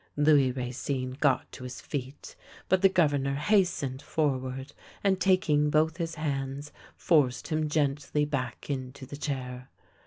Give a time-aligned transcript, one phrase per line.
[0.17, 2.35] Louis Racine got to his feet,
[2.67, 8.67] but the Governor hast ened forward, and, taking both his hands, forced him gently back
[8.67, 9.69] into the chair.